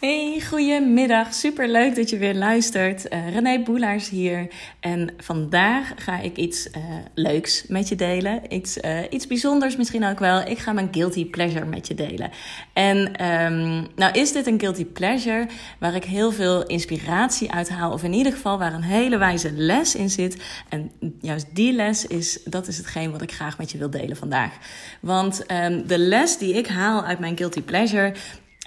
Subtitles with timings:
[0.00, 1.34] Hey, goedemiddag.
[1.34, 3.12] Super leuk dat je weer luistert.
[3.12, 4.48] Uh, René Boelaars hier.
[4.80, 6.82] En vandaag ga ik iets uh,
[7.14, 8.54] leuks met je delen.
[8.54, 10.40] Iets, uh, iets bijzonders misschien ook wel.
[10.40, 12.30] Ik ga mijn guilty pleasure met je delen.
[12.72, 15.46] En um, nou is dit een guilty pleasure
[15.78, 17.92] waar ik heel veel inspiratie uit haal.
[17.92, 20.36] Of in ieder geval waar een hele wijze les in zit.
[20.68, 20.90] En
[21.20, 24.52] juist die les is, dat is hetgeen wat ik graag met je wil delen vandaag.
[25.00, 28.14] Want um, de les die ik haal uit mijn guilty pleasure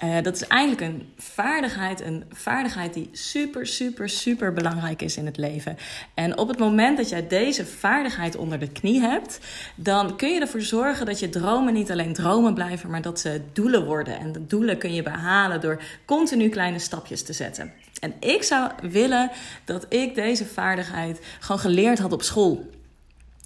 [0.04, 5.26] uh, dat is eigenlijk een vaardigheid, een vaardigheid die super, super, super belangrijk is in
[5.26, 5.76] het leven.
[6.14, 9.38] En op het moment dat jij deze vaardigheid onder de knie hebt,
[9.74, 13.40] dan kun je ervoor zorgen dat je dromen niet alleen dromen blijven, maar dat ze
[13.52, 14.18] doelen worden.
[14.18, 17.72] En de doelen kun je behalen door continu kleine stapjes te zetten.
[18.00, 19.30] En ik zou willen
[19.64, 22.70] dat ik deze vaardigheid gewoon geleerd had op school.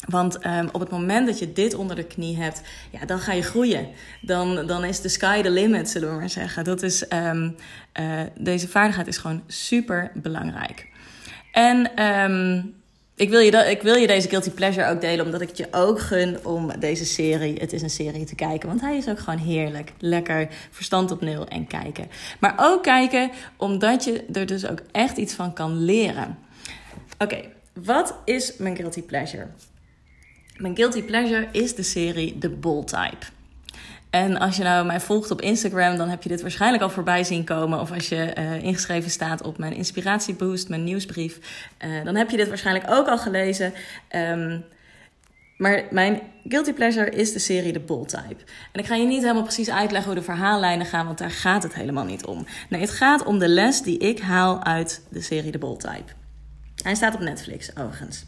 [0.06, 3.33] Want um, op het moment dat je dit onder de knie hebt, ja, dan ga
[3.33, 3.88] je groeien.
[4.20, 6.64] Dan, dan is de sky the limit, zullen we maar zeggen.
[6.64, 7.56] Dat is, um,
[8.01, 10.88] uh, deze vaardigheid is gewoon super belangrijk.
[11.53, 12.75] En um,
[13.14, 15.69] ik, wil je ik wil je deze guilty pleasure ook delen, omdat ik het je
[15.70, 18.69] ook gun om deze serie, het is een serie, te kijken.
[18.69, 19.92] Want hij is ook gewoon heerlijk.
[19.98, 22.08] Lekker verstand op nul en kijken.
[22.41, 26.39] Maar ook kijken omdat je er dus ook echt iets van kan leren.
[27.19, 27.41] Oké,
[27.73, 29.47] wat is mijn guilty pleasure?
[30.56, 33.26] Mijn guilty pleasure is de serie The Bold Type.
[34.10, 37.24] En als je nou mij volgt op Instagram, dan heb je dit waarschijnlijk al voorbij
[37.24, 37.80] zien komen.
[37.80, 41.38] Of als je uh, ingeschreven staat op mijn inspiratieboost, mijn nieuwsbrief,
[41.84, 43.72] uh, dan heb je dit waarschijnlijk ook al gelezen.
[44.16, 44.64] Um,
[45.56, 48.44] maar mijn guilty pleasure is de serie The Bold Type.
[48.72, 51.62] En ik ga je niet helemaal precies uitleggen hoe de verhaallijnen gaan, want daar gaat
[51.62, 52.46] het helemaal niet om.
[52.68, 56.12] Nee, het gaat om de les die ik haal uit de serie The Bold Type.
[56.82, 58.24] Hij staat op Netflix, overigens.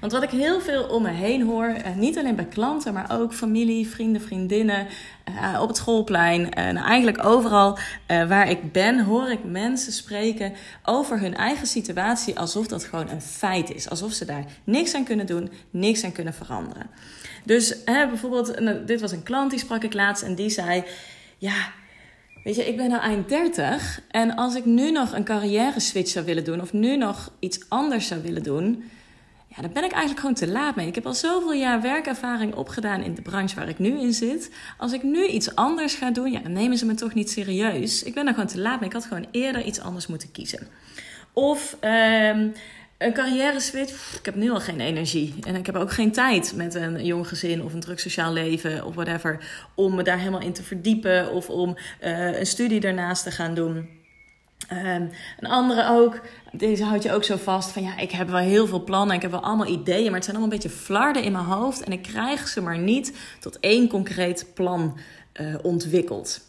[0.00, 3.20] Want wat ik heel veel om me heen hoor, eh, niet alleen bij klanten, maar
[3.20, 4.86] ook familie, vrienden, vriendinnen,
[5.28, 10.52] uh, op het schoolplein, nou eigenlijk overal waar ik ben, hoor ik mensen spreken
[10.84, 13.90] over hun eigen situatie alsof dat gewoon een feit is.
[13.90, 16.86] Alsof ze daar niks aan kunnen doen, niks aan kunnen veranderen.
[17.44, 20.84] Dus hè, bijvoorbeeld, dit was een klant die sprak ik laatst en die zei:
[21.38, 21.72] Ja,
[22.44, 26.10] Weet je, ik ben nou eind 30 en als ik nu nog een carrière switch
[26.10, 28.84] zou willen doen of nu nog iets anders zou willen doen,
[29.56, 30.86] ja, daar ben ik eigenlijk gewoon te laat mee.
[30.86, 34.50] Ik heb al zoveel jaar werkervaring opgedaan in de branche waar ik nu in zit.
[34.78, 38.02] Als ik nu iets anders ga doen, ja, dan nemen ze me toch niet serieus.
[38.02, 38.88] Ik ben daar gewoon te laat mee.
[38.88, 40.68] Ik had gewoon eerder iets anders moeten kiezen.
[41.32, 42.52] Of um,
[42.98, 44.16] een carrière switch.
[44.18, 45.34] Ik heb nu al geen energie.
[45.46, 48.84] En ik heb ook geen tijd met een jong gezin of een druk sociaal leven
[48.84, 49.44] of whatever.
[49.74, 53.54] Om me daar helemaal in te verdiepen of om uh, een studie daarnaast te gaan
[53.54, 54.02] doen.
[54.72, 55.10] Um,
[55.40, 56.20] een andere ook,
[56.52, 59.22] deze houdt je ook zo vast van ja, ik heb wel heel veel plannen, ik
[59.22, 61.92] heb wel allemaal ideeën, maar het zijn allemaal een beetje flarden in mijn hoofd en
[61.92, 64.98] ik krijg ze maar niet tot één concreet plan
[65.40, 66.40] uh, ontwikkeld.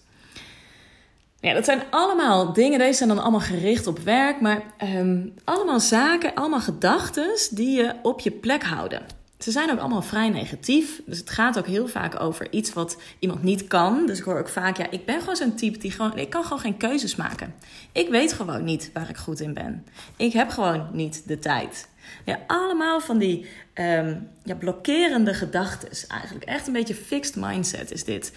[1.39, 5.79] Ja, dat zijn allemaal dingen, deze zijn dan allemaal gericht op werk, maar um, allemaal
[5.79, 9.01] zaken, allemaal gedachten die je op je plek houden
[9.45, 11.01] ze zijn ook allemaal vrij negatief.
[11.06, 14.06] Dus het gaat ook heel vaak over iets wat iemand niet kan.
[14.06, 16.44] Dus ik hoor ook vaak, ja, ik ben gewoon zo'n type die gewoon, ik kan
[16.44, 17.55] gewoon geen keuzes maken.
[17.91, 19.85] Ik weet gewoon niet waar ik goed in ben.
[20.16, 21.88] Ik heb gewoon niet de tijd.
[22.23, 25.89] Ja, allemaal van die um, ja, blokkerende gedachten.
[26.07, 28.31] Eigenlijk echt een beetje fixed mindset is dit.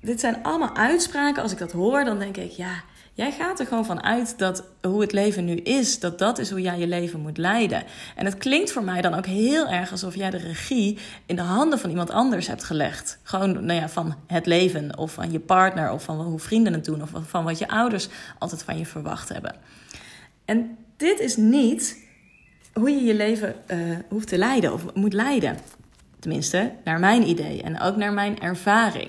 [0.00, 1.42] Dit zijn allemaal uitspraken.
[1.42, 2.82] Als ik dat hoor, dan denk ik, ja,
[3.16, 6.50] Jij gaat er gewoon van uit dat hoe het leven nu is, dat dat is
[6.50, 7.84] hoe jij je leven moet leiden.
[8.14, 11.42] En het klinkt voor mij dan ook heel erg alsof jij de regie in de
[11.42, 13.18] handen van iemand anders hebt gelegd.
[13.22, 16.84] Gewoon nou ja, van het leven of van je partner of van hoe vrienden het
[16.84, 19.54] doen of van wat je ouders altijd van je verwacht hebben.
[20.44, 21.98] En dit is niet
[22.72, 25.58] hoe je je leven uh, hoeft te leiden of moet leiden.
[26.18, 29.08] Tenminste, naar mijn idee en ook naar mijn ervaring.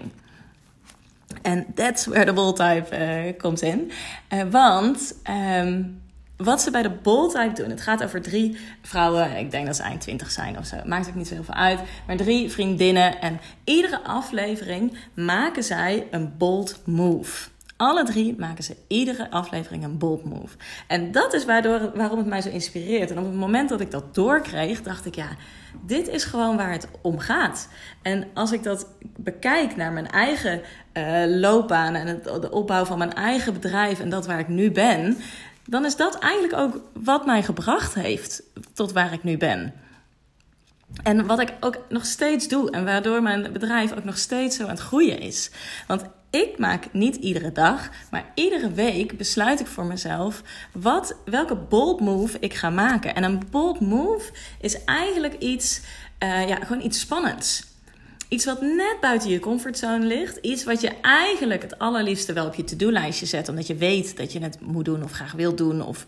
[1.41, 3.91] En that's where the bold type uh, komt in.
[4.33, 5.15] Uh, want
[5.59, 6.01] um,
[6.37, 9.75] wat ze bij de bold type doen, het gaat over drie vrouwen, ik denk dat
[9.75, 12.51] ze eind 20 zijn of zo, maakt ook niet zo heel veel uit, maar drie
[12.51, 13.21] vriendinnen.
[13.21, 17.49] En iedere aflevering maken zij een bold move.
[17.77, 20.57] Alle drie maken ze iedere aflevering een bold move.
[20.87, 23.11] En dat is waardoor, waarom het mij zo inspireert.
[23.11, 25.29] En op het moment dat ik dat doorkreeg, dacht ik, ja,
[25.85, 27.69] dit is gewoon waar het om gaat.
[28.01, 28.87] En als ik dat
[29.17, 30.61] bekijk naar mijn eigen
[30.93, 35.17] uh, loopbaan en de opbouw van mijn eigen bedrijf en dat waar ik nu ben,
[35.65, 38.43] dan is dat eigenlijk ook wat mij gebracht heeft
[38.73, 39.73] tot waar ik nu ben.
[41.03, 44.63] En wat ik ook nog steeds doe en waardoor mijn bedrijf ook nog steeds zo
[44.63, 45.51] aan het groeien is.
[45.87, 50.41] Want ik maak niet iedere dag, maar iedere week besluit ik voor mezelf
[50.71, 53.15] wat, welke bold move ik ga maken.
[53.15, 54.31] En een bold move
[54.61, 55.81] is eigenlijk iets,
[56.23, 57.63] uh, ja, gewoon iets spannends.
[58.29, 60.37] Iets wat net buiten je comfortzone ligt.
[60.37, 63.49] Iets wat je eigenlijk het allerliefste wel op je to-do-lijstje zet.
[63.49, 65.81] Omdat je weet dat je het moet doen of graag wilt doen.
[65.81, 66.05] Of,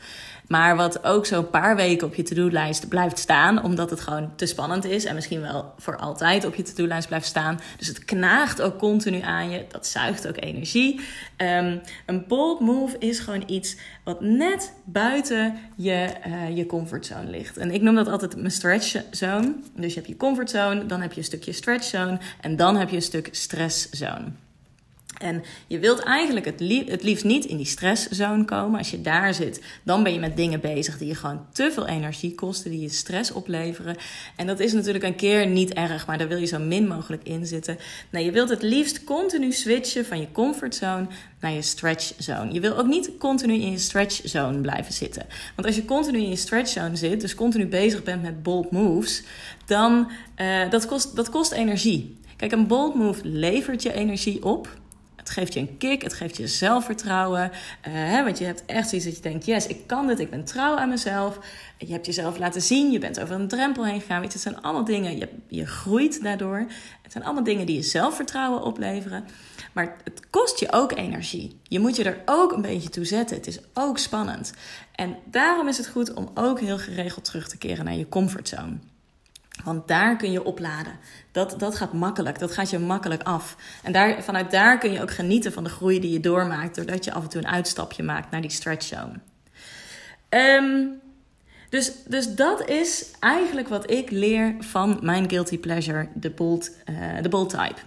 [0.48, 3.64] maar wat ook zo'n paar weken op je to-do-lijst blijft staan.
[3.64, 5.06] Omdat het gewoon te spannend is.
[5.06, 7.60] En misschien wel voor altijd op je to-do-lijst blijft staan.
[7.78, 9.66] Dus het knaagt ook continu aan je.
[9.72, 11.00] Dat zuigt ook energie.
[11.38, 13.76] Ehm, een bold move is gewoon iets
[14.10, 17.58] wat net buiten je, uh, je comfortzone ligt.
[17.58, 19.56] En ik noem dat altijd mijn stretch zone.
[19.76, 22.90] Dus je hebt je comfortzone, dan heb je een stukje stretch zone en dan heb
[22.90, 24.32] je een stuk stresszone.
[25.20, 28.78] En je wilt eigenlijk het, het liefst niet in die stresszone komen.
[28.78, 31.88] Als je daar zit, dan ben je met dingen bezig die je gewoon te veel
[31.88, 33.96] energie kosten, die je stress opleveren.
[34.36, 37.24] En dat is natuurlijk een keer niet erg, maar daar wil je zo min mogelijk
[37.24, 37.78] in zitten.
[38.10, 41.08] Nee, je wilt het liefst continu switchen van je comfortzone
[41.40, 42.54] naar je stretchzone.
[42.54, 45.26] Je wil ook niet continu in je stretchzone blijven zitten.
[45.56, 49.24] Want als je continu in je stretchzone zit, dus continu bezig bent met bold moves,
[49.66, 52.18] dan uh, dat kost, dat kost energie.
[52.36, 54.78] Kijk, een bold move levert je energie op.
[55.30, 57.52] Het geeft je een kick, het geeft je zelfvertrouwen.
[57.82, 60.44] Hè, want je hebt echt zoiets dat je denkt: yes, ik kan dit, ik ben
[60.44, 61.40] trouw aan mezelf.
[61.78, 64.22] Je hebt jezelf laten zien, je bent over een drempel heen gegaan.
[64.22, 66.66] Het zijn allemaal dingen, je, je groeit daardoor.
[67.02, 69.26] Het zijn allemaal dingen die je zelfvertrouwen opleveren.
[69.74, 71.60] Maar het kost je ook energie.
[71.64, 73.38] Je moet je er ook een beetje toe zetten.
[73.38, 74.54] Het is ook spannend.
[74.96, 78.78] En daarom is het goed om ook heel geregeld terug te keren naar je comfortzone.
[79.64, 80.94] Want daar kun je opladen.
[81.32, 82.40] Dat, dat gaat makkelijk.
[82.40, 83.56] Dat gaat je makkelijk af.
[83.84, 86.76] En daar, vanuit daar kun je ook genieten van de groei die je doormaakt.
[86.76, 89.20] Doordat je af en toe een uitstapje maakt naar die stretch zone.
[90.30, 91.02] Um,
[91.70, 97.22] dus, dus dat is eigenlijk wat ik leer van mijn guilty pleasure, de bold, uh,
[97.22, 97.80] de bold type.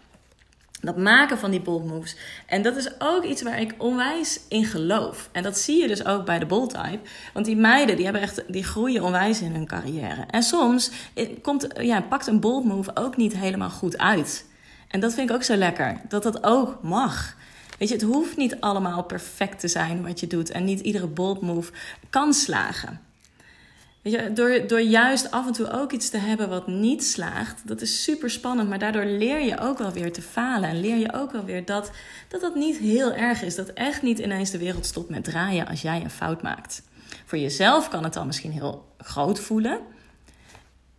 [0.83, 2.17] Dat maken van die bold moves.
[2.47, 5.29] En dat is ook iets waar ik onwijs in geloof.
[5.33, 6.99] En dat zie je dus ook bij de bold type.
[7.33, 10.25] Want die meiden die hebben echt, die groeien onwijs in hun carrière.
[10.31, 10.91] En soms
[11.43, 14.45] komt, ja, pakt een bold move ook niet helemaal goed uit.
[14.89, 16.01] En dat vind ik ook zo lekker.
[16.09, 17.37] Dat dat ook mag.
[17.79, 20.51] Weet je, het hoeft niet allemaal perfect te zijn wat je doet.
[20.51, 21.73] En niet iedere bold move
[22.11, 23.01] kan slagen.
[24.35, 28.03] Door, door juist af en toe ook iets te hebben wat niet slaagt, dat is
[28.03, 28.69] super spannend.
[28.69, 30.69] Maar daardoor leer je ook wel weer te falen.
[30.69, 31.91] En leer je ook wel weer dat,
[32.29, 33.55] dat dat niet heel erg is.
[33.55, 36.83] Dat echt niet ineens de wereld stopt met draaien als jij een fout maakt.
[37.25, 39.79] Voor jezelf kan het dan misschien heel groot voelen.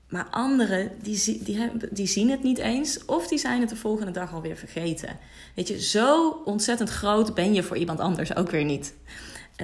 [0.09, 3.05] Maar anderen, die, die, die zien het niet eens.
[3.05, 5.19] Of die zijn het de volgende dag alweer vergeten.
[5.55, 8.93] Weet je, zo ontzettend groot ben je voor iemand anders ook weer niet.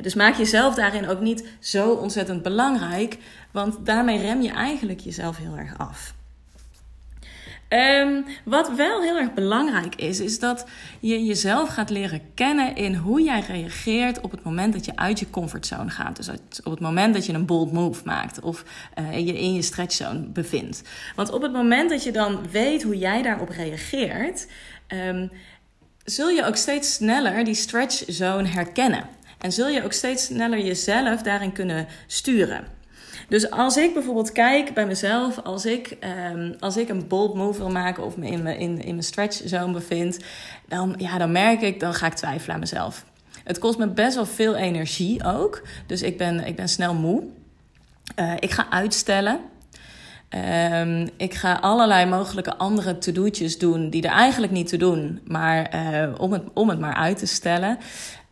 [0.02, 3.18] Dus maak jezelf daarin ook niet zo ontzettend belangrijk,
[3.52, 6.14] want daarmee rem je eigenlijk jezelf heel erg af.
[7.70, 10.66] Um, wat wel heel erg belangrijk is, is dat
[11.00, 15.20] je jezelf gaat leren kennen in hoe jij reageert op het moment dat je uit
[15.20, 16.16] je comfortzone gaat.
[16.16, 16.30] Dus
[16.64, 18.64] op het moment dat je een bold move maakt of
[19.00, 20.82] uh, je in je stretchzone bevindt.
[21.16, 24.48] Want op het moment dat je dan weet hoe jij daarop reageert,
[24.88, 25.32] um,
[26.04, 29.04] zul je ook steeds sneller die stretchzone herkennen.
[29.40, 32.64] En zul je ook steeds sneller jezelf daarin kunnen sturen.
[33.30, 35.98] Dus als ik bijvoorbeeld kijk bij mezelf, als ik,
[36.34, 39.04] um, als ik een bold move wil maken of me in mijn, in, in mijn
[39.04, 40.20] stretch zone bevind,
[40.68, 43.06] dan, ja, dan merk ik, dan ga ik twijfelen aan mezelf.
[43.44, 45.62] Het kost me best wel veel energie ook.
[45.86, 47.24] Dus ik ben, ik ben snel moe.
[48.16, 49.40] Uh, ik ga uitstellen.
[50.74, 55.76] Um, ik ga allerlei mogelijke andere to-do'tjes doen die er eigenlijk niet te doen, maar
[55.76, 57.78] uh, om, het, om het maar uit te stellen.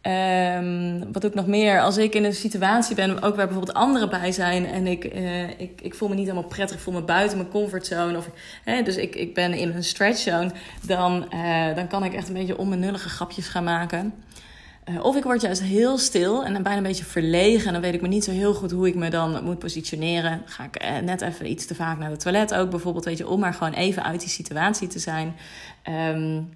[0.08, 4.10] Um, wat ook nog meer, als ik in een situatie ben, ook waar bijvoorbeeld anderen
[4.10, 7.38] bij zijn en ik, uh, ik, ik voel me niet helemaal prettig, voel me buiten
[7.38, 8.30] mijn comfortzone, of,
[8.64, 10.52] hè, dus ik, ik ben in een stretchzone,
[10.86, 14.14] dan, uh, dan kan ik echt een beetje onbenullige grapjes gaan maken.
[14.90, 17.82] Uh, of ik word juist heel stil en dan bijna een beetje verlegen en dan
[17.82, 20.42] weet ik me niet zo heel goed hoe ik me dan moet positioneren.
[20.46, 23.40] Ga ik net even iets te vaak naar de toilet ook bijvoorbeeld, weet je, om
[23.40, 25.36] maar gewoon even uit die situatie te zijn.
[26.14, 26.50] Um,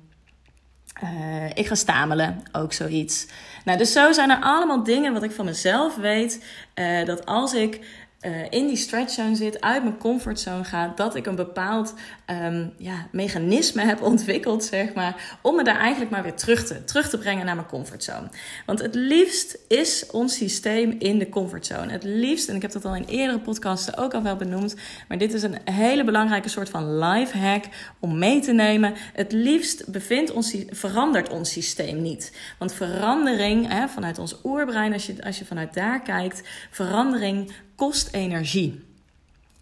[1.03, 3.27] uh, ik ga stamelen, ook zoiets.
[3.65, 6.43] Nou, dus zo zijn er allemaal dingen wat ik van mezelf weet.
[6.75, 7.79] Uh, dat als ik
[8.25, 11.93] uh, in die stretch zone zit, uit mijn comfortzone ga, dat ik een bepaald
[12.27, 16.83] um, ja, mechanisme heb ontwikkeld, zeg maar, om me daar eigenlijk maar weer terug te,
[16.83, 18.27] terug te brengen naar mijn comfortzone.
[18.65, 21.91] Want het liefst is ons systeem in de comfortzone.
[21.91, 24.75] Het liefst, en ik heb dat al in eerdere podcasten ook al wel benoemd,
[25.07, 27.65] maar dit is een hele belangrijke soort van life hack
[27.99, 28.93] om mee te nemen.
[29.13, 32.37] Het liefst bevindt ons, verandert ons systeem niet.
[32.57, 37.51] Want verandering, hè, vanuit ons oerbrein, als je, als je vanuit daar kijkt, verandering
[37.81, 38.85] kost energie.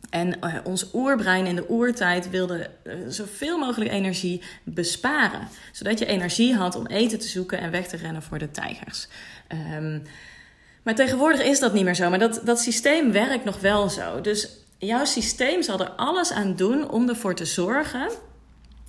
[0.10, 5.48] En uh, ons oerbrein in de oertijd wilde uh, zoveel mogelijk energie besparen.
[5.72, 9.08] Zodat je energie had om eten te zoeken en weg te rennen voor de tijgers.
[9.76, 10.04] Um,
[10.84, 12.10] maar tegenwoordig is dat niet meer zo.
[12.10, 14.22] Maar dat, dat systeem werkt nog wel zo.
[14.22, 18.10] Dus jouw systeem zal er alles aan doen om ervoor te zorgen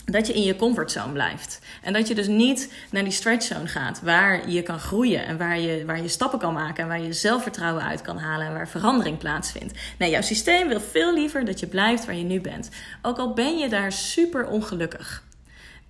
[0.04, 1.60] dat je in je comfortzone blijft.
[1.82, 5.60] En dat je dus niet naar die stretchzone gaat, waar je kan groeien en waar
[5.60, 8.68] je, waar je stappen kan maken en waar je zelfvertrouwen uit kan halen en waar
[8.68, 9.78] verandering plaatsvindt.
[9.98, 12.68] Nee, jouw systeem wil veel liever dat je blijft waar je nu bent.
[13.02, 15.22] Ook al ben je daar super ongelukkig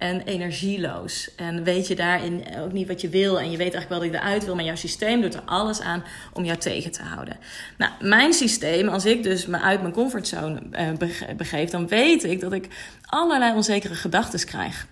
[0.00, 1.34] en energieloos.
[1.34, 3.40] En weet je daarin ook niet wat je wil.
[3.40, 4.54] En je weet eigenlijk wel dat je eruit wil.
[4.54, 7.36] Maar jouw systeem doet er alles aan om jou tegen te houden.
[7.78, 12.40] Nou, mijn systeem, als ik dus me uit mijn comfortzone uh, begeef, dan weet ik
[12.40, 12.68] dat ik
[13.06, 14.86] allerlei onzekere gedachten krijg.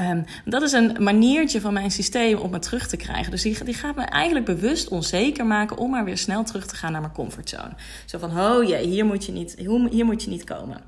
[0.00, 3.30] Um, dat is een maniertje van mijn systeem om me terug te krijgen.
[3.30, 6.76] Dus die, die, gaat me eigenlijk bewust onzeker maken om maar weer snel terug te
[6.76, 7.72] gaan naar mijn comfortzone.
[8.04, 9.54] Zo van, oh jee, hier moet je niet,
[9.90, 10.80] hier moet je niet komen.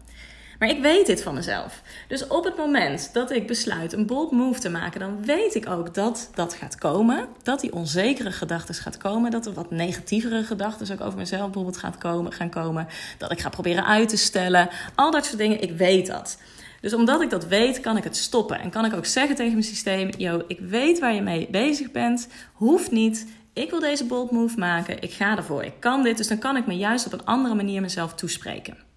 [0.59, 1.83] Maar ik weet dit van mezelf.
[2.09, 5.69] Dus op het moment dat ik besluit een bold move te maken, dan weet ik
[5.69, 7.29] ook dat dat gaat komen.
[7.43, 9.31] Dat die onzekere gedachten gaat komen.
[9.31, 12.87] Dat er wat negatievere gedachten ook over mezelf bijvoorbeeld gaat komen, gaan komen.
[13.19, 14.69] Dat ik ga proberen uit te stellen.
[14.95, 16.39] Al dat soort dingen, ik weet dat.
[16.81, 18.61] Dus omdat ik dat weet, kan ik het stoppen.
[18.61, 21.91] En kan ik ook zeggen tegen mijn systeem: Yo, ik weet waar je mee bezig
[21.91, 22.29] bent.
[22.53, 23.27] Hoeft niet.
[23.53, 25.03] Ik wil deze bold move maken.
[25.03, 25.65] Ik ga ervoor.
[25.65, 26.17] Ik kan dit.
[26.17, 28.88] Dus dan kan ik me juist op een andere manier mezelf toespreken.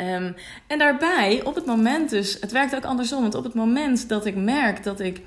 [0.00, 0.34] Um,
[0.66, 3.20] en daarbij, op het moment dus, het werkt ook andersom.
[3.20, 5.20] Want op het moment dat ik merk dat ik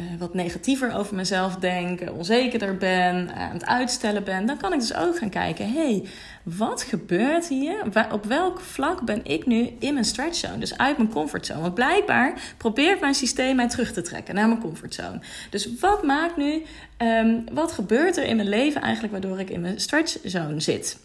[0.00, 4.78] uh, wat negatiever over mezelf denk, onzekerder ben, aan het uitstellen ben, dan kan ik
[4.80, 6.04] dus ook gaan kijken: hey,
[6.42, 7.84] wat gebeurt hier?
[8.10, 10.58] Op welk vlak ben ik nu in mijn stretch zone?
[10.58, 11.60] Dus uit mijn comfortzone.
[11.60, 15.20] Want blijkbaar probeert mijn systeem mij terug te trekken naar mijn comfortzone.
[15.50, 16.62] Dus wat maakt nu,
[16.98, 20.98] um, wat gebeurt er in mijn leven eigenlijk waardoor ik in mijn stretch zone zit?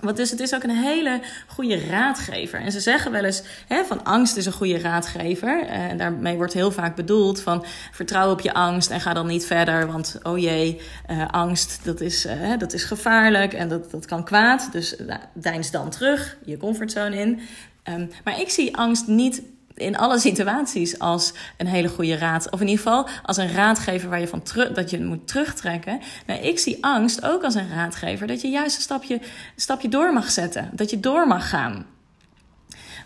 [0.00, 2.60] Want dus het is ook een hele goede raadgever.
[2.60, 5.66] En ze zeggen wel eens hè, van angst is een goede raadgever.
[5.66, 9.46] En daarmee wordt heel vaak bedoeld van vertrouw op je angst en ga dan niet
[9.46, 9.86] verder.
[9.86, 14.24] Want oh jee, uh, angst dat is, uh, dat is gevaarlijk en dat, dat kan
[14.24, 14.68] kwaad.
[14.72, 17.40] Dus uh, deins dan terug, je comfortzone in.
[17.84, 19.42] Um, maar ik zie angst niet
[19.78, 22.50] in alle situaties als een hele goede raad.
[22.50, 26.00] Of in ieder geval als een raadgever waar je van terug, dat je moet terugtrekken.
[26.26, 29.20] Nou, ik zie angst ook als een raadgever dat je juist een stapje,
[29.56, 30.70] stapje door mag zetten.
[30.72, 31.86] Dat je door mag gaan.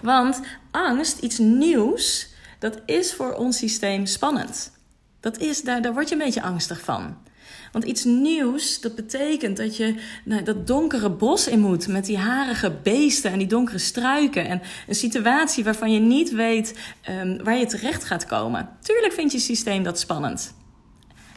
[0.00, 4.71] Want angst, iets nieuws, dat is voor ons systeem spannend.
[5.21, 7.17] Dat is, daar, daar word je een beetje angstig van.
[7.73, 12.19] Want iets nieuws, dat betekent dat je nou, dat donkere bos in moet met die
[12.19, 14.49] harige beesten en die donkere struiken.
[14.49, 16.79] En een situatie waarvan je niet weet
[17.11, 18.69] um, waar je terecht gaat komen.
[18.81, 20.55] Tuurlijk vindt je systeem dat spannend.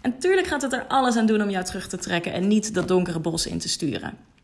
[0.01, 2.74] En tuurlijk gaat het er alles aan doen om jou terug te trekken en niet
[2.74, 4.35] dat donkere bos in te sturen.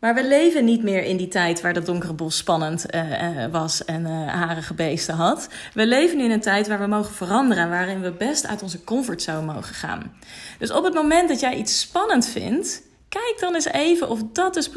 [0.00, 3.84] Maar we leven niet meer in die tijd waar dat donkere bos spannend uh, was
[3.84, 5.48] en uh, harige beesten had.
[5.74, 8.84] We leven nu in een tijd waar we mogen veranderen, waarin we best uit onze
[8.84, 10.12] comfortzone mogen gaan.
[10.58, 14.54] Dus op het moment dat jij iets spannend vindt, kijk dan eens even of dat
[14.54, 14.70] dus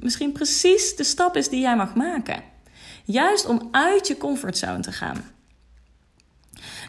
[0.00, 2.42] misschien precies de stap is die jij mag maken.
[3.04, 5.37] Juist om uit je comfortzone te gaan.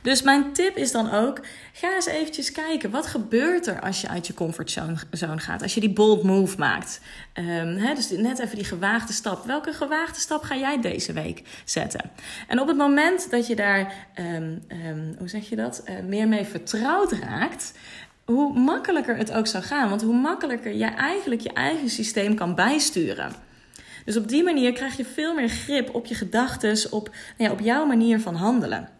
[0.01, 1.39] Dus mijn tip is dan ook:
[1.73, 2.91] ga eens eventjes kijken.
[2.91, 5.61] Wat gebeurt er als je uit je comfortzone gaat?
[5.61, 7.01] Als je die bold move maakt.
[7.33, 9.45] Um, dus net even die gewaagde stap.
[9.45, 12.11] Welke gewaagde stap ga jij deze week zetten?
[12.47, 16.27] En op het moment dat je daar, um, um, hoe zeg je dat, uh, meer
[16.27, 17.73] mee vertrouwd raakt
[18.25, 19.89] hoe makkelijker het ook zou gaan.
[19.89, 23.31] Want hoe makkelijker je eigenlijk je eigen systeem kan bijsturen.
[24.05, 27.51] Dus op die manier krijg je veel meer grip op je gedachten, op, nou ja,
[27.51, 28.98] op jouw manier van handelen.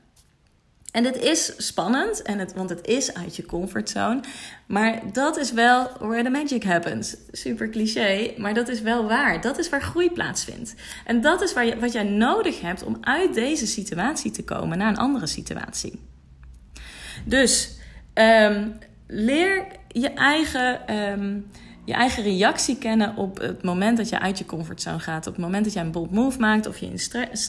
[0.91, 4.19] En dit is spannend, en het, want het is uit je comfortzone.
[4.65, 7.15] Maar dat is wel where the magic happens.
[7.31, 9.41] Super cliché, maar dat is wel waar.
[9.41, 10.75] Dat is waar groei plaatsvindt.
[11.05, 14.77] En dat is waar je, wat jij nodig hebt om uit deze situatie te komen
[14.77, 15.99] naar een andere situatie.
[17.25, 17.77] Dus
[18.13, 18.77] um,
[19.07, 20.95] leer je eigen.
[20.95, 21.49] Um,
[21.89, 25.27] je eigen reactie kennen op het moment dat je uit je comfortzone gaat.
[25.27, 26.99] Op het moment dat je een bold move maakt of je in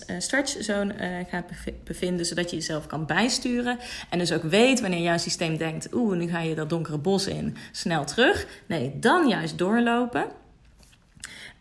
[0.07, 1.45] een stretchzone uh, gaat
[1.85, 2.27] bevinden.
[2.27, 3.79] Zodat je jezelf kan bijsturen.
[4.11, 7.27] En dus ook weet wanneer jouw systeem denkt: oeh, nu ga je dat donkere bos
[7.27, 8.47] in, snel terug.
[8.67, 10.25] Nee, dan juist doorlopen.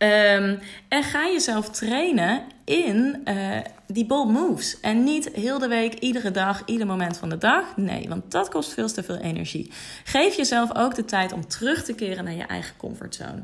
[0.04, 4.80] Um, en ga jezelf trainen in uh, die bold moves.
[4.80, 7.78] En niet heel de week, iedere dag, ieder moment van de dag.
[7.78, 9.72] Nee, want dat kost veel te veel energie.
[10.04, 13.44] Geef jezelf ook de tijd om terug te keren naar je eigen comfortzone.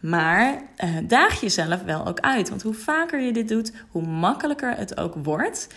[0.00, 2.48] Maar uh, daag jezelf wel ook uit.
[2.48, 5.68] Want hoe vaker je dit doet, hoe makkelijker het ook wordt.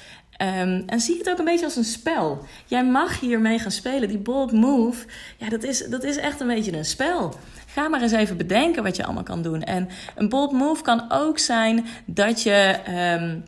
[0.41, 2.45] Um, en zie het ook een beetje als een spel.
[2.65, 4.09] Jij mag hiermee gaan spelen.
[4.09, 5.05] Die bold move,
[5.38, 7.35] ja, dat is, dat is echt een beetje een spel.
[7.79, 9.63] Ga maar eens even bedenken wat je allemaal kan doen.
[9.63, 12.75] En een bold move kan ook zijn dat je.
[13.21, 13.43] Um,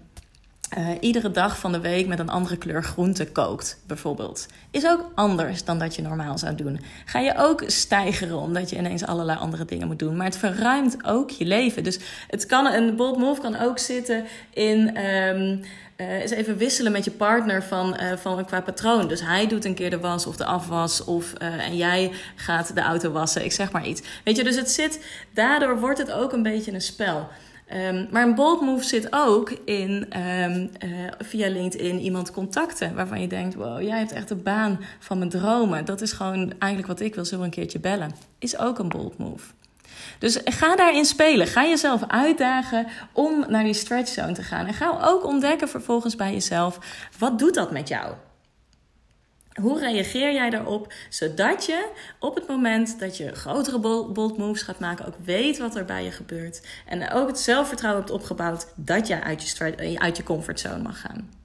[0.78, 5.12] uh, iedere dag van de week met een andere kleur groente kookt, bijvoorbeeld, is ook
[5.16, 6.80] anders dan dat je normaal zou doen.
[7.06, 10.16] Ga je ook stijgeren omdat je ineens allerlei andere dingen moet doen.
[10.16, 11.84] Maar het verruimt ook je leven.
[11.84, 14.24] Dus het kan, een bold move kan ook zitten
[14.54, 15.06] in.
[15.06, 15.62] Um,
[16.02, 19.08] uh, eens even wisselen met je partner van, uh, van qua patroon.
[19.08, 21.04] Dus hij doet een keer de was of de afwas.
[21.04, 23.44] Of, uh, en jij gaat de auto wassen.
[23.44, 24.02] Ik zeg maar iets.
[24.24, 25.06] Weet je, dus het zit.
[25.34, 27.28] Daardoor wordt het ook een beetje een spel.
[27.74, 30.68] Um, maar een bold move zit ook in uh,
[31.20, 35.30] via LinkedIn iemand contacten waarvan je denkt: wow, jij hebt echt de baan van mijn
[35.30, 35.86] dromen.
[35.86, 37.26] Dat is gewoon eigenlijk wat ik wil.
[37.26, 38.12] Zullen een keertje bellen?
[38.40, 39.46] Is ook een bold move.
[40.20, 41.48] Dus ga daarin spelen.
[41.48, 44.66] Ga jezelf uitdagen om naar die stretch zone te gaan.
[44.66, 46.80] En ga ook ontdekken vervolgens bij jezelf:
[47.18, 48.14] wat doet dat met jou?
[49.62, 51.88] Hoe reageer jij daarop, zodat je
[52.20, 53.80] op het moment dat je grotere
[54.14, 56.68] bold moves gaat maken, ook weet wat er bij je gebeurt.
[56.86, 61.41] En ook het zelfvertrouwen hebt opgebouwd dat je uit je, uit je comfortzone mag gaan.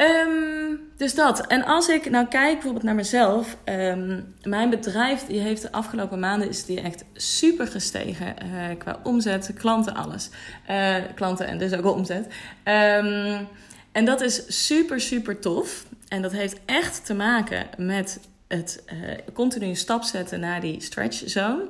[0.00, 1.46] Um, dus dat.
[1.46, 3.56] En als ik nou kijk bijvoorbeeld naar mezelf.
[3.64, 8.34] Um, mijn bedrijf die heeft de afgelopen maanden is die echt super gestegen.
[8.44, 10.30] Uh, qua omzet, klanten, alles.
[10.70, 12.26] Uh, klanten en dus ook omzet.
[12.64, 13.48] Um,
[13.92, 15.86] en dat is super, super tof.
[16.08, 21.22] En dat heeft echt te maken met het uh, continu stap zetten naar die stretch
[21.26, 21.68] zone.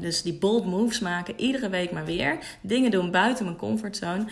[0.00, 2.38] Dus die bold moves maken, iedere week maar weer.
[2.60, 4.24] Dingen doen buiten mijn comfortzone.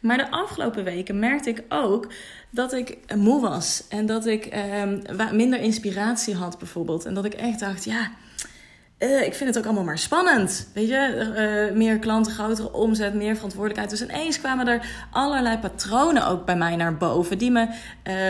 [0.00, 2.12] Maar de afgelopen weken merkte ik ook
[2.50, 3.84] dat ik moe was.
[3.88, 7.04] En dat ik uh, minder inspiratie had bijvoorbeeld.
[7.04, 8.10] En dat ik echt dacht, ja
[9.04, 10.68] uh, ik vind het ook allemaal maar spannend.
[10.72, 13.90] Weet je, uh, meer klanten, grotere omzet, meer verantwoordelijkheid.
[13.90, 17.38] Dus ineens kwamen er allerlei patronen ook bij mij naar boven.
[17.38, 17.68] Die, me,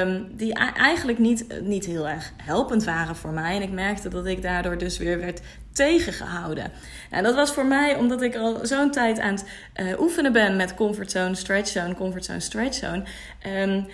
[0.02, 3.56] um, die eigenlijk niet, niet heel erg helpend waren voor mij.
[3.56, 5.40] En ik merkte dat ik daardoor dus weer werd
[5.72, 6.72] tegengehouden.
[7.10, 9.38] En dat was voor mij omdat ik al zo'n tijd aan
[9.72, 13.02] het oefenen ben met comfortzone, stretchzone, comfortzone, stretchzone.
[13.46, 13.86] Um,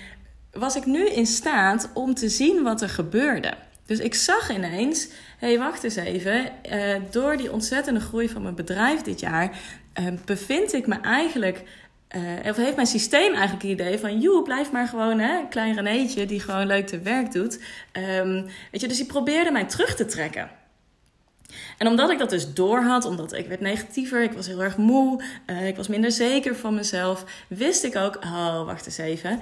[0.53, 3.55] was ik nu in staat om te zien wat er gebeurde.
[3.87, 5.09] Dus ik zag ineens,
[5.41, 9.59] hey, wacht eens even, uh, door die ontzettende groei van mijn bedrijf dit jaar
[10.01, 11.63] uh, bevind ik me eigenlijk,
[12.17, 15.75] uh, of heeft mijn systeem eigenlijk het idee van, joe, blijf maar gewoon hè, klein
[15.75, 17.61] Renéetje die gewoon leuk te werk doet.
[17.93, 20.51] Um, weet je, dus die probeerde mij terug te trekken.
[21.79, 24.77] En omdat ik dat dus door had, omdat ik werd negatiever, ik was heel erg
[24.77, 25.23] moe,
[25.65, 29.41] ik was minder zeker van mezelf, wist ik ook, oh, wacht eens even.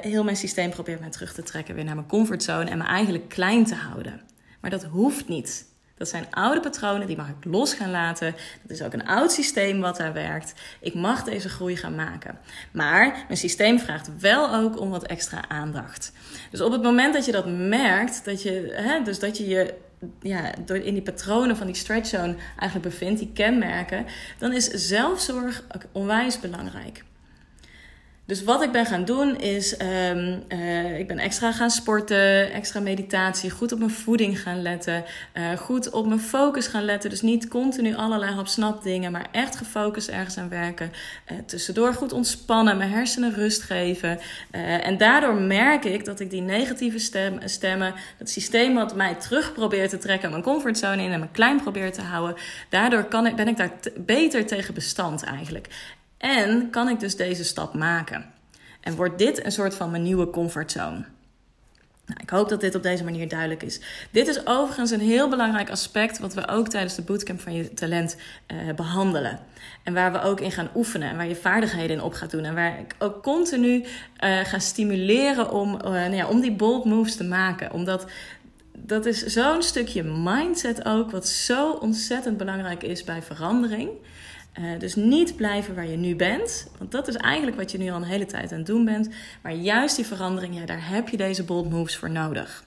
[0.00, 3.28] Heel mijn systeem probeert mij terug te trekken weer naar mijn comfortzone en me eigenlijk
[3.28, 4.20] klein te houden.
[4.60, 5.66] Maar dat hoeft niet.
[5.98, 8.34] Dat zijn oude patronen, die mag ik los gaan laten.
[8.62, 10.54] Dat is ook een oud systeem wat daar werkt.
[10.80, 12.38] Ik mag deze groei gaan maken.
[12.72, 16.12] Maar mijn systeem vraagt wel ook om wat extra aandacht.
[16.50, 19.74] Dus op het moment dat je dat merkt, dat je, hè, dus dat je je
[20.20, 24.06] ja, door in die patronen van die stretch zone eigenlijk bevindt, die kenmerken,
[24.38, 27.04] dan is zelfzorg onwijs belangrijk.
[28.28, 32.80] Dus wat ik ben gaan doen is, um, uh, ik ben extra gaan sporten, extra
[32.80, 37.10] meditatie, goed op mijn voeding gaan letten, uh, goed op mijn focus gaan letten.
[37.10, 40.92] Dus niet continu allerlei hapsnap dingen, maar echt gefocust ergens aan werken.
[41.32, 44.18] Uh, tussendoor goed ontspannen, mijn hersenen rust geven.
[44.82, 49.52] en daardoor merk ik dat ik die negatieve stem, stemmen, dat systeem wat mij terug
[49.52, 52.36] probeert te trekken, mijn comfortzone in en me klein probeert te houden,
[52.68, 55.68] daardoor kan ik, ben ik daar beter tegen bestand eigenlijk.
[56.18, 58.24] En kan ik dus deze stap maken?
[58.80, 61.04] En wordt dit een soort van mijn nieuwe comfortzone?
[62.08, 63.80] Nou, ik hoop dat dit op deze manier duidelijk is.
[64.10, 67.74] Dit is overigens een heel belangrijk aspect wat we ook tijdens de bootcamp van je
[67.74, 69.38] talent uh, behandelen.
[69.82, 72.44] En waar we ook in gaan oefenen en waar je vaardigheden in op gaat doen.
[72.44, 73.84] En waar ik ook continu uh,
[74.44, 77.72] ga stimuleren om, uh, nou ja, om die bold moves te maken.
[77.72, 78.06] Omdat
[78.72, 83.90] dat is zo'n stukje mindset ook, wat zo ontzettend belangrijk is bij verandering.
[84.58, 86.66] Uh, dus niet blijven waar je nu bent.
[86.78, 89.08] Want dat is eigenlijk wat je nu al een hele tijd aan het doen bent.
[89.42, 92.64] Maar juist die verandering, ja, daar heb je deze bold moves voor nodig.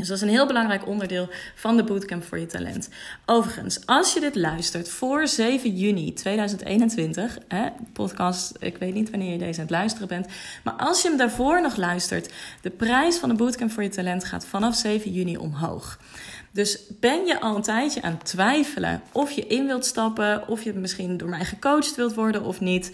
[0.00, 2.88] Dus dat is een heel belangrijk onderdeel van de Bootcamp voor je talent.
[3.26, 9.32] Overigens, als je dit luistert voor 7 juni 2021, hè, podcast, ik weet niet wanneer
[9.32, 10.26] je deze aan het luisteren bent,
[10.64, 14.24] maar als je hem daarvoor nog luistert, de prijs van de Bootcamp voor je talent
[14.24, 15.98] gaat vanaf 7 juni omhoog.
[16.52, 20.62] Dus ben je al een tijdje aan het twijfelen of je in wilt stappen, of
[20.62, 22.90] je misschien door mij gecoacht wilt worden of niet?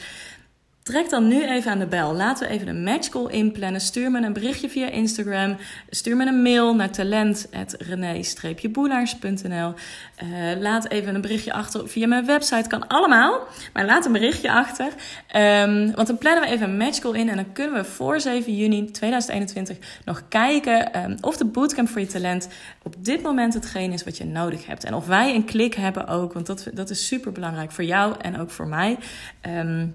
[0.86, 2.14] Trek dan nu even aan de bel.
[2.14, 3.80] Laten we even een matchcall inplannen.
[3.80, 5.56] Stuur me een berichtje via Instagram.
[5.90, 9.74] Stuur me een mail naar talent.rené-boelaars.nl
[10.16, 10.26] eh,
[10.58, 12.68] Laat even een berichtje achter via mijn website.
[12.68, 13.40] Kan allemaal.
[13.72, 14.92] Maar laat een berichtje achter.
[15.36, 17.28] Um, want dan plannen we even een matchcall in.
[17.28, 22.00] En dan kunnen we voor 7 juni 2021 nog kijken um, of de bootcamp voor
[22.00, 22.48] je talent
[22.82, 24.84] op dit moment hetgeen is wat je nodig hebt.
[24.84, 26.32] En of wij een klik hebben ook.
[26.32, 28.98] Want dat, dat is super belangrijk voor jou en ook voor mij.
[29.46, 29.94] Um,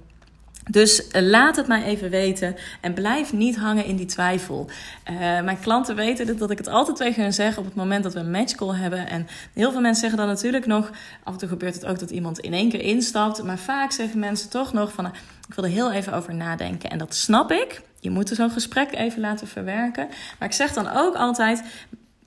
[0.71, 4.69] Dus eh, laat het mij even weten en blijf niet hangen in die twijfel.
[5.11, 8.13] Uh, mijn klanten weten dat ik het altijd tegen hen zeg op het moment dat
[8.13, 9.07] we een matchcall hebben.
[9.07, 10.91] En heel veel mensen zeggen dan natuurlijk nog,
[11.23, 13.43] af en toe gebeurt het ook dat iemand in één keer instapt.
[13.43, 15.05] Maar vaak zeggen mensen toch nog van,
[15.47, 16.89] ik wil er heel even over nadenken.
[16.89, 17.81] En dat snap ik.
[17.99, 20.07] Je moet zo'n gesprek even laten verwerken.
[20.39, 21.63] Maar ik zeg dan ook altijd,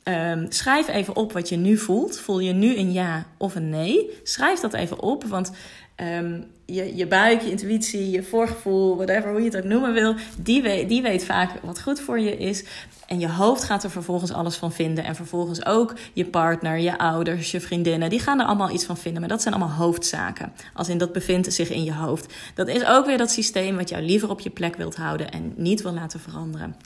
[0.09, 2.19] Um, schrijf even op wat je nu voelt.
[2.19, 4.11] Voel je nu een ja of een nee?
[4.23, 5.53] Schrijf dat even op, want
[5.97, 10.15] um, je, je buik, je intuïtie, je voorgevoel, whatever, hoe je het ook noemen wil,
[10.39, 12.65] die weet, die weet vaak wat goed voor je is.
[13.07, 15.05] En je hoofd gaat er vervolgens alles van vinden.
[15.05, 18.97] En vervolgens ook je partner, je ouders, je vriendinnen, die gaan er allemaal iets van
[18.97, 19.21] vinden.
[19.21, 20.53] Maar dat zijn allemaal hoofdzaken.
[20.75, 22.35] Als in dat bevindt zich in je hoofd.
[22.55, 25.53] Dat is ook weer dat systeem wat jou liever op je plek wilt houden en
[25.57, 26.77] niet wil laten veranderen.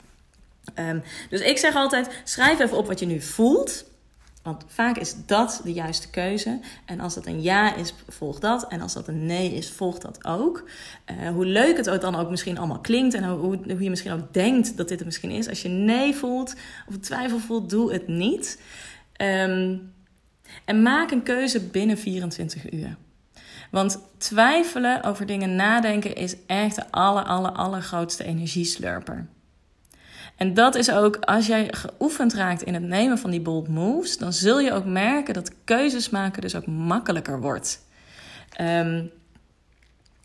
[0.79, 3.87] Um, dus ik zeg altijd: schrijf even op wat je nu voelt.
[4.43, 6.59] Want vaak is dat de juiste keuze.
[6.85, 8.67] En als dat een ja is, volg dat.
[8.67, 10.69] En als dat een nee is, volg dat ook.
[11.11, 13.13] Uh, hoe leuk het ook dan ook misschien allemaal klinkt.
[13.13, 15.49] En hoe, hoe, je misschien ook denkt dat dit het misschien is.
[15.49, 16.55] Als je nee voelt
[16.87, 18.61] of twijfel voelt, doe het niet.
[19.21, 19.93] Um,
[20.65, 22.97] en maak een keuze binnen 24 uur.
[23.71, 29.27] Want twijfelen over dingen nadenken is echt de aller, aller, allergrootste energieslurper.
[30.39, 34.17] En dat is ook, als jij geoefend raakt in het nemen van die bold moves,
[34.17, 37.81] dan zul je ook merken dat keuzes maken dus ook makkelijker wordt.
[38.61, 39.11] Um,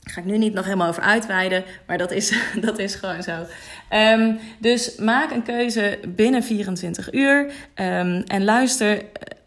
[0.02, 3.46] ga ik nu niet nog helemaal over uitweiden, maar dat is, dat is gewoon zo.
[3.90, 7.40] Um, dus maak een keuze binnen 24 uur
[7.74, 9.02] um, en luister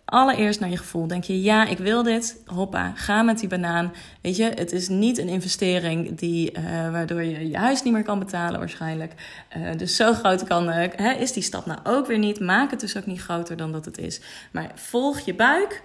[0.10, 1.08] allereerst naar je gevoel.
[1.08, 2.42] Denk je, ja, ik wil dit.
[2.46, 3.94] Hoppa, ga met die banaan.
[4.22, 8.04] Weet je, het is niet een investering die, uh, waardoor je je huis niet meer
[8.04, 9.14] kan betalen waarschijnlijk.
[9.58, 12.40] Uh, dus zo groot kan, uh, hè, is die stap nou ook weer niet.
[12.40, 14.22] Maak het dus ook niet groter dan dat het is.
[14.52, 15.84] Maar volg je buik.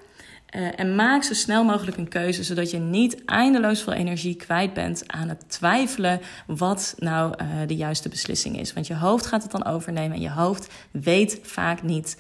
[0.77, 5.05] en maak zo snel mogelijk een keuze, zodat je niet eindeloos veel energie kwijt bent
[5.07, 7.35] aan het twijfelen wat nou
[7.67, 8.73] de juiste beslissing is.
[8.73, 12.17] Want je hoofd gaat het dan overnemen en je hoofd weet vaak niet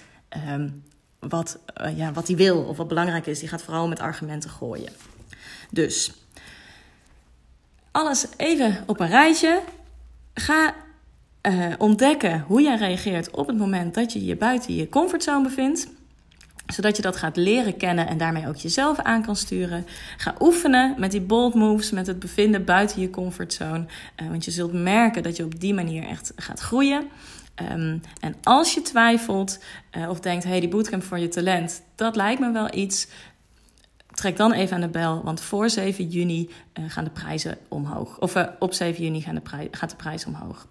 [0.50, 0.82] um,
[1.28, 3.38] wat, uh, ja, wat hij wil of wat belangrijk is.
[3.38, 4.92] Die gaat vooral met argumenten gooien.
[5.70, 6.12] Dus
[7.90, 9.62] alles even op een rijtje.
[10.34, 10.74] Ga
[11.42, 15.88] uh, ontdekken hoe jij reageert op het moment dat je je buiten je comfortzone bevindt
[16.66, 19.86] zodat je dat gaat leren kennen en daarmee ook jezelf aan kan sturen.
[20.16, 23.84] Ga oefenen met die bold moves, met het bevinden buiten je comfortzone.
[24.22, 27.08] Uh, want je zult merken dat je op die manier echt gaat groeien.
[27.70, 29.58] Um, en als je twijfelt
[29.96, 33.06] uh, of denkt, hey, die bootcamp voor je talent, dat lijkt me wel iets.
[34.10, 38.18] Trek dan even aan de bel, want voor 7 juni uh, gaan de prijzen omhoog.
[38.18, 40.66] Of uh, op 7 juni gaan de gaat de prijs omhoog.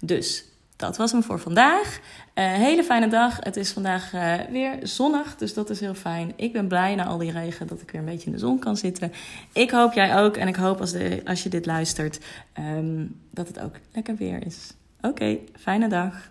[0.00, 0.44] Dus
[0.76, 2.00] dat was hem voor vandaag.
[2.34, 3.36] Uh, hele fijne dag.
[3.40, 4.10] Het is vandaag
[4.50, 6.32] weer zonnig, dus dat is heel fijn.
[6.36, 8.58] Ik ben blij na al die regen dat ik weer een beetje in de zon
[8.58, 9.12] kan zitten.
[9.52, 10.36] Ik hoop jij ook.
[10.36, 12.20] En ik hoop als, de, als je dit luistert
[12.58, 14.72] um, dat het ook lekker weer is.
[15.06, 16.30] Oké, fijne dag.